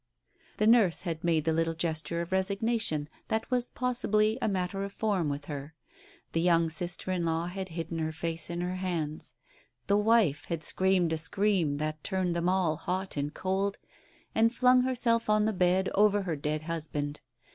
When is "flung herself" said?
14.51-15.29